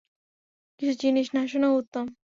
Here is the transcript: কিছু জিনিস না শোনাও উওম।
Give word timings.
কিছু 0.79 0.93
জিনিস 1.01 1.27
না 1.35 1.41
শোনাও 1.47 1.73
উওম। 1.73 2.07